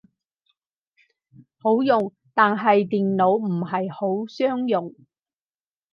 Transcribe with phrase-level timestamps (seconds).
[1.61, 4.95] 好用，但係電腦唔係好相容